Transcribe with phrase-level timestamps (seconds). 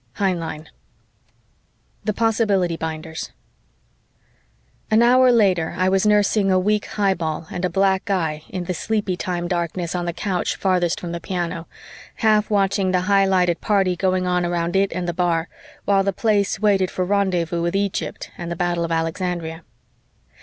[0.19, 0.65] _"Heinlein
[2.03, 3.33] THE POSSIBILITY BINDERS
[4.89, 8.73] An hour later, I was nursing a weak highball and a black eye in the
[8.73, 11.67] sleepy time darkness on the couch farthest from the piano,
[12.15, 15.49] half watching the highlighted party going on around it and the bar,
[15.85, 19.61] while the Place waited for rendezvous with Egypt and the Battle of Alexandria.